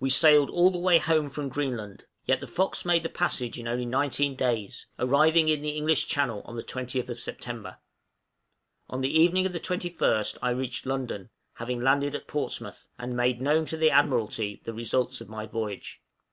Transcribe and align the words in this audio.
We 0.00 0.10
sailed 0.10 0.50
all 0.50 0.72
the 0.72 0.80
way 0.80 0.98
home 0.98 1.28
from 1.30 1.48
Greenland, 1.48 2.06
yet 2.26 2.40
the 2.40 2.46
'Fox' 2.48 2.84
made 2.84 3.04
the 3.04 3.08
passage 3.08 3.56
in 3.56 3.68
only 3.68 3.86
nineteen 3.86 4.34
days, 4.34 4.86
arriving 4.98 5.48
in 5.48 5.60
the 5.60 5.68
English 5.76 6.08
Channel 6.08 6.42
on 6.44 6.56
the 6.56 6.62
20th 6.64 7.16
September; 7.16 7.76
on 8.90 9.00
the 9.00 9.16
evening 9.16 9.46
of 9.46 9.52
the 9.52 9.60
21st 9.60 10.38
I 10.42 10.50
reached 10.50 10.86
London 10.86 11.30
(having 11.52 11.80
landed 11.80 12.16
at 12.16 12.26
Portsmouth), 12.26 12.88
and 12.98 13.16
made 13.16 13.40
known 13.40 13.64
to 13.66 13.76
the 13.76 13.92
Admiralty 13.92 14.60
the 14.64 14.74
result 14.74 15.20
of 15.20 15.28
my 15.28 15.46
voyage. 15.46 16.02